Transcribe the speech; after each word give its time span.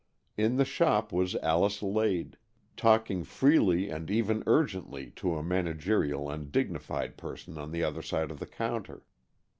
In 0.35 0.55
the 0.55 0.65
shop 0.65 1.13
was 1.13 1.35
Alice 1.43 1.83
Lade, 1.83 2.35
talking 2.75 3.23
freely 3.23 3.91
and 3.91 4.09
even 4.09 4.41
urgently 4.47 5.11
to 5.17 5.35
a 5.37 5.43
managerial 5.43 6.27
and 6.27 6.51
dignified 6.51 7.17
person 7.17 7.55
on 7.59 7.69
the 7.69 7.83
other 7.83 8.01
side 8.01 8.31
of 8.31 8.39
the 8.39 8.47
counter. 8.47 9.05